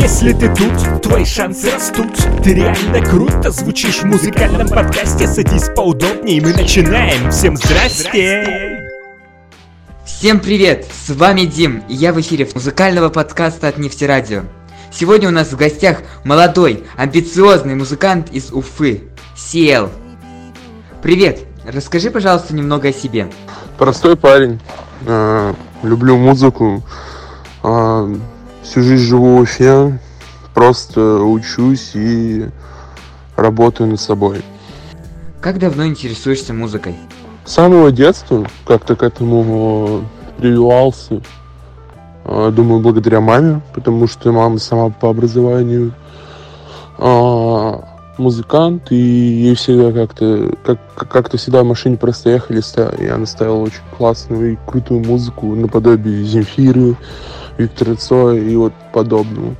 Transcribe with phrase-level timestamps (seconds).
[0.00, 2.08] Если ты тут, твои шансы растут
[2.42, 8.90] Ты реально круто звучишь в музыкальном подкасте Садись поудобнее, мы начинаем Всем здрасте!
[10.06, 10.86] Всем привет!
[10.90, 14.44] С вами Дим, и я в эфире музыкального подкаста от Нефтерадио.
[14.90, 19.02] Сегодня у нас в гостях молодой, амбициозный музыкант из Уфы,
[19.36, 19.90] Сиэл.
[21.02, 21.40] Привет!
[21.66, 23.30] Расскажи, пожалуйста, немного о себе.
[23.76, 24.60] Простой парень,
[25.06, 26.82] э, люблю музыку,
[27.62, 28.16] э,
[28.62, 29.98] всю жизнь живу в Уфе,
[30.54, 32.48] просто учусь и
[33.36, 34.42] работаю над собой.
[35.40, 36.96] Как давно интересуешься музыкой?
[37.44, 40.04] С самого детства как-то к этому
[40.38, 41.22] прививался.
[42.24, 45.94] Э, думаю, благодаря маме, потому что мама сама по образованию
[46.98, 47.72] э,
[48.18, 52.62] музыкант, и ей всегда как-то как, как-то всегда в машине просто ехали,
[53.02, 56.96] и она ставила очень классную и крутую музыку наподобие Земфиры,
[57.60, 59.56] Виктора Цоя и вот подобному.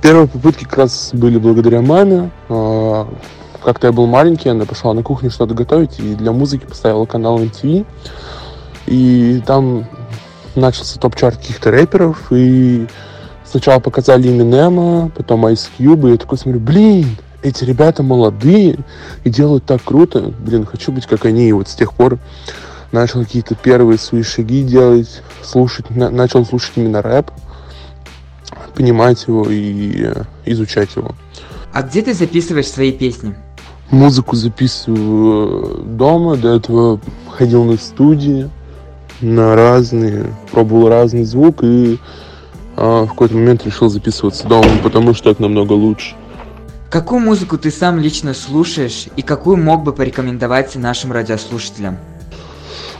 [0.00, 2.30] Первые попытки как раз были благодаря маме.
[2.48, 3.06] А,
[3.62, 7.38] как-то я был маленький, она пошла на кухню что-то готовить, и для музыки поставила канал
[7.40, 7.86] MTV.
[8.86, 9.86] И там
[10.54, 12.86] начался топ-чарт каких-то рэперов, и
[13.44, 18.78] сначала показали Eminem, потом Ice Cube, и я такой смотрю, блин, эти ребята молодые
[19.24, 20.32] и делают так круто.
[20.38, 21.48] Блин, хочу быть как они.
[21.48, 22.18] И вот с тех пор
[22.92, 27.30] начал какие-то первые свои шаги делать, слушать, на, начал слушать именно рэп,
[28.74, 31.14] понимать его и э, изучать его.
[31.72, 33.34] А где ты записываешь свои песни?
[33.90, 38.50] Музыку записываю э, дома, до этого ходил на студии,
[39.20, 41.98] на разные, пробовал разный звук и
[42.76, 46.16] а, в какой-то момент решил записываться дома, потому что так намного лучше.
[46.90, 51.98] Какую музыку ты сам лично слушаешь и какую мог бы порекомендовать нашим радиослушателям?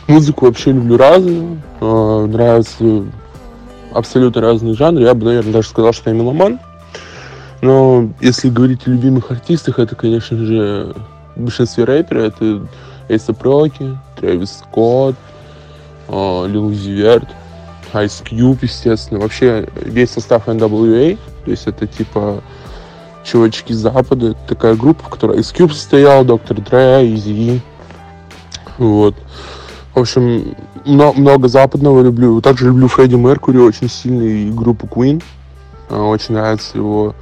[0.07, 1.61] Музыку вообще люблю разную.
[1.79, 3.05] Э, нравятся
[3.93, 5.03] абсолютно разные жанры.
[5.03, 6.59] Я бы, наверное, даже сказал, что я меломан.
[7.61, 10.93] Но если говорить о любимых артистах, это, конечно же,
[11.35, 12.33] в большинстве рэперов.
[12.33, 12.67] Это
[13.07, 15.15] Эйса Проки, Трэвис Скотт,
[16.09, 17.29] Лил Верт,
[17.93, 19.21] Ice Cube, естественно.
[19.21, 21.17] Вообще весь состав NWA.
[21.45, 22.43] То есть это типа
[23.23, 24.31] чувачки Запада.
[24.31, 27.61] Это такая группа, в которой Ice Cube состоял, Доктор Дре, Изи.
[28.77, 29.15] Вот.
[29.93, 30.55] В общем,
[30.85, 32.41] много, западного люблю.
[32.41, 35.23] Также люблю Фредди Меркури очень сильно и группу Queen.
[35.89, 37.15] А, очень нравится его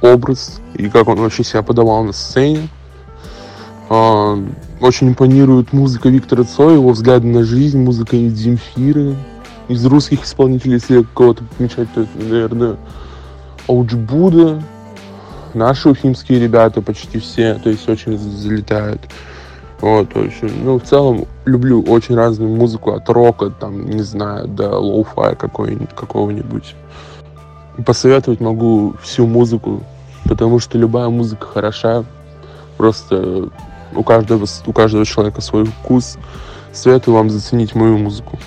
[0.00, 2.68] образ и как он вообще себя подавал на сцене.
[3.90, 4.38] А,
[4.80, 9.16] очень импонирует музыка Виктора Цоя, его взгляды на жизнь, музыка Земфиры.
[9.68, 12.76] Из русских исполнителей, если кого-то помечать, то это, наверное,
[13.68, 14.62] Ауджбуда,
[15.56, 19.00] Наши уфимские ребята почти все, то есть очень залетают.
[19.80, 24.48] Вот, в общем, ну, в целом, люблю очень разную музыку, от рока, там, не знаю,
[24.48, 26.74] до лоу-фая какого-нибудь.
[27.84, 29.82] Посоветовать могу всю музыку,
[30.24, 32.04] потому что любая музыка хороша.
[32.76, 33.48] Просто
[33.94, 36.18] у каждого, у каждого человека свой вкус.
[36.72, 38.38] Советую вам заценить мою музыку.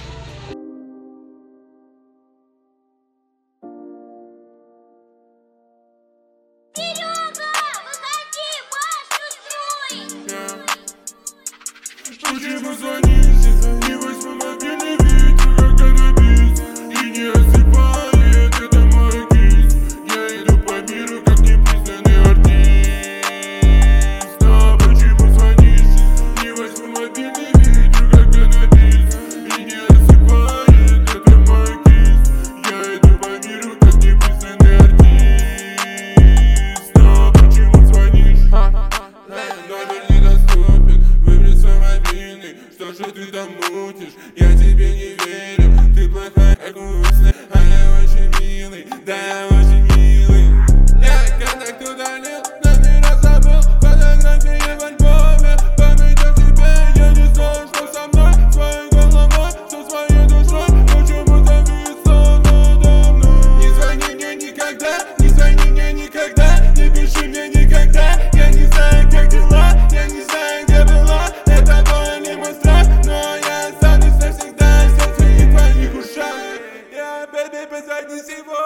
[78.23, 78.58] see Lucifer!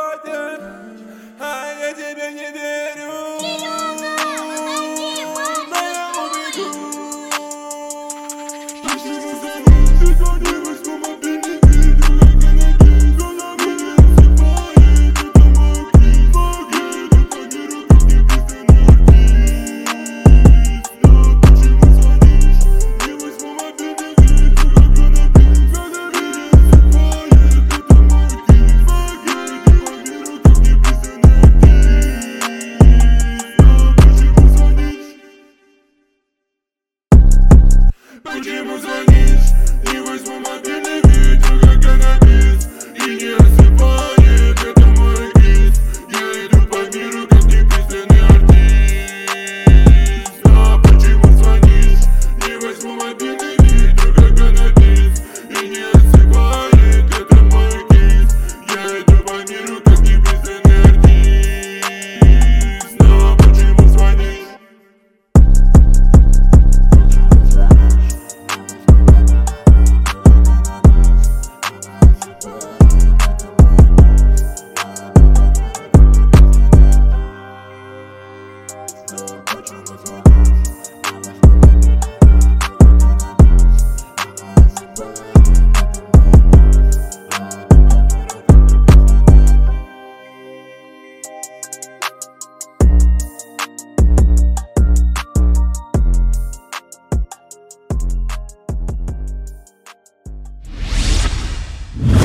[38.84, 40.62] Cause I guess you was my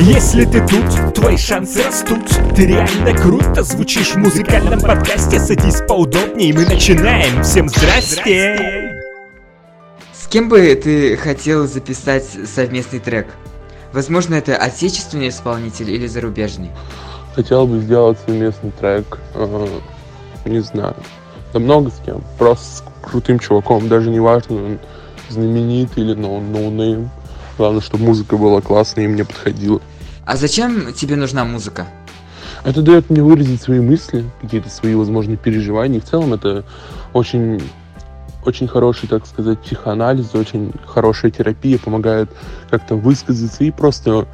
[0.08, 2.24] Если ты тут, твои шансы растут
[2.56, 9.02] Ты реально круто звучишь в музыкальном подкасте Садись поудобнее, мы начинаем Всем здрасте!
[10.14, 13.26] С кем бы ты хотел записать совместный трек?
[13.92, 16.70] Возможно, это отечественный исполнитель или зарубежный?
[17.34, 19.68] Хотел бы сделать совместный трек, э,
[20.46, 20.96] не знаю,
[21.52, 24.78] да много с кем, просто с крутым чуваком, даже не важно, он
[25.28, 27.08] знаменитый или no, no name.
[27.58, 29.82] Главное, чтобы музыка была классная и мне подходила.
[30.28, 31.86] А зачем тебе нужна музыка?
[32.62, 36.02] Это дает мне выразить свои мысли, какие-то свои, возможно, переживания.
[36.02, 36.64] В целом это
[37.14, 37.62] очень,
[38.44, 42.28] очень хороший, так сказать, психоанализ, очень хорошая терапия, помогает
[42.68, 44.28] как-то высказаться и просто...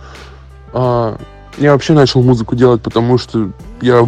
[0.72, 1.16] А,
[1.58, 4.04] я вообще начал музыку делать, потому что я,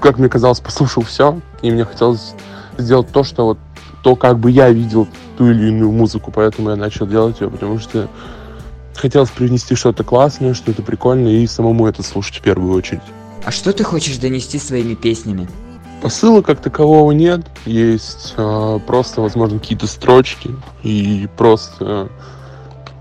[0.00, 2.32] как мне казалось, послушал все, и мне хотелось
[2.78, 3.58] сделать то, что вот
[4.02, 7.80] то, как бы я видел ту или иную музыку, поэтому я начал делать ее, потому
[7.80, 8.08] что
[8.98, 13.02] хотелось привнести что-то классное, что-то прикольное и самому это слушать в первую очередь.
[13.44, 15.48] А что ты хочешь донести своими песнями?
[16.02, 22.08] Посыла как такового нет, есть э, просто, возможно, какие-то строчки и просто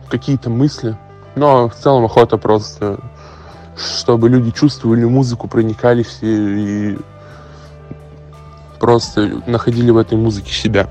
[0.09, 0.97] какие-то мысли.
[1.35, 2.99] Но в целом охота просто,
[3.77, 6.97] чтобы люди чувствовали музыку, проникались и, и
[8.79, 10.89] просто находили в этой музыке себя.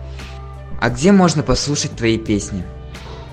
[0.80, 2.64] А где можно послушать твои песни?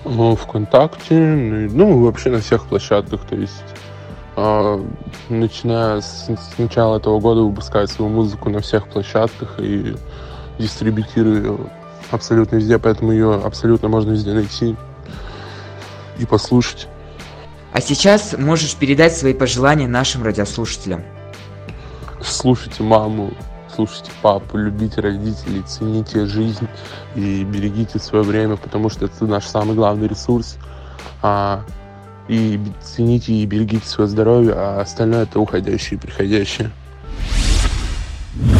[0.05, 3.63] Ну, ВКонтакте, ну, вообще на всех площадках, то есть
[4.35, 4.85] э,
[5.29, 9.95] начиная с, с начала этого года выпускаю свою музыку на всех площадках и
[10.59, 11.57] дистрибутирую ее
[12.11, 14.75] абсолютно везде, поэтому ее абсолютно можно везде найти
[16.19, 16.87] и послушать.
[17.71, 21.03] А сейчас можешь передать свои пожелания нашим радиослушателям.
[22.21, 23.31] Слушайте маму,
[23.75, 26.67] слушайте папу, любите родителей, цените жизнь
[27.15, 30.57] и берегите свое время, потому что это наш самый главный ресурс.
[31.21, 31.63] А,
[32.27, 36.71] и цените и берегите свое здоровье, а остальное это уходящее и приходящее.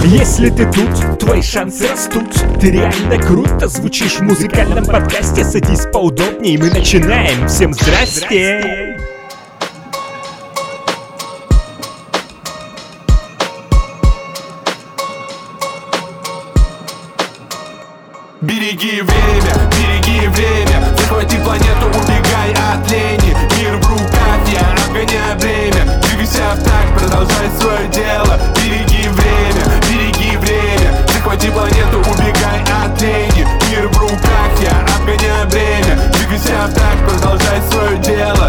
[0.06, 2.30] Если ты тут, твои шансы растут
[2.62, 9.02] Ты реально круто звучишь в музыкальном подкасте Садись поудобнее, мы начинаем Всем здрасте!
[18.43, 20.83] Береги время, береги время.
[20.97, 23.33] Захвати планету, убегай от лени.
[23.57, 26.01] Мир в руках, я обгоняю время.
[26.01, 28.38] Двигайся в так, продолжай свое дело.
[28.57, 30.91] Береги время, береги время.
[31.07, 33.47] Захвати планету, убегай от лени.
[33.69, 36.12] Мир в руках, я обгоняю время.
[36.12, 38.42] Двигайся в так, продолжай свое дело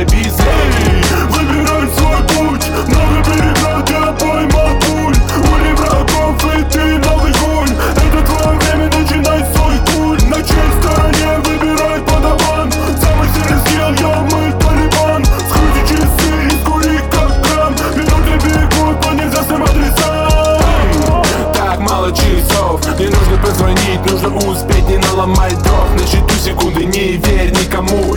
[0.00, 5.14] без лени Выбирай свой путь, много переград, я поймал пуль
[5.52, 11.38] Ули врагов и ты новый гуль Это твое время, начинай свой куль На чьей стороне
[11.44, 12.72] выбирай подаван.
[13.00, 15.24] Самый сильный скилл, я мы талибан.
[15.24, 21.52] Скрути часы и скури как грамм Минуты бегут по неизвестным адресам.
[21.52, 24.10] Так мало часов, мне нужно позвонить.
[24.10, 25.90] Нужно успеть, не наломать дров.
[25.92, 28.14] На счету секунды, не верь никому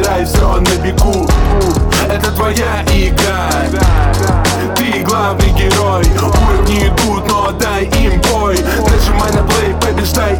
[0.00, 1.28] Выбирай все на бегу.
[2.08, 3.50] Это твоя игра.
[4.74, 6.04] Ты главный герой.
[6.48, 8.56] Уровни идут, но дай им бой.
[8.56, 10.38] Нажимай на плей, побеждай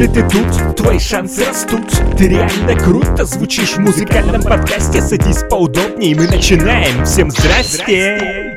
[0.00, 1.86] Если ты тут, твои шансы растут.
[2.16, 5.02] Ты реально круто звучишь в музыкальном подкасте.
[5.02, 7.04] Садись поудобнее, мы начинаем.
[7.04, 8.49] Всем здрасте!